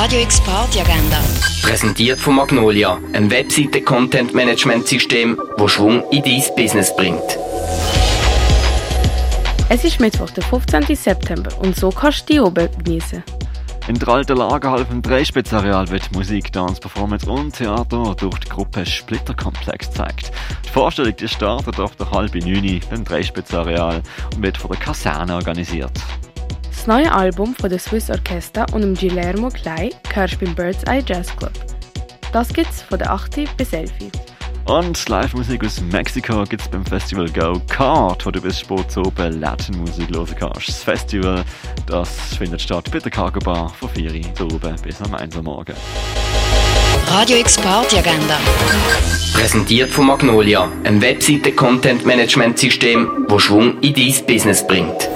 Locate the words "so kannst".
11.74-12.30